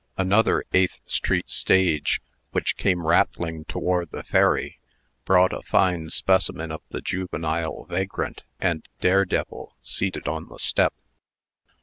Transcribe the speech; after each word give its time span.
Another 0.17 0.63
Eighth 0.73 0.99
street 1.05 1.47
stage, 1.47 2.21
which 2.53 2.75
came 2.75 3.05
rattling 3.05 3.65
toward 3.65 4.09
the 4.09 4.23
ferry, 4.23 4.79
brought 5.25 5.53
a 5.53 5.61
fine 5.61 6.09
specimen 6.09 6.71
of 6.71 6.81
the 6.89 7.01
juvenile 7.01 7.85
vagrant 7.85 8.41
and 8.59 8.83
dare 8.99 9.25
devil, 9.25 9.75
seated 9.83 10.27
on 10.27 10.47
the 10.47 10.57
step. 10.57 10.95